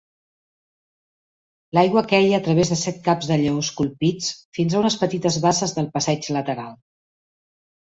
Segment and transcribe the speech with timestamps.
[1.79, 5.79] L'aigua queia a través de set caps de lleó esculpits fins a unes petites basses
[5.81, 6.79] del passeig lateral.